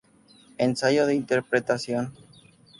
Ensayo 0.57 1.05
de 1.05 1.13
interpretación". 1.13 2.11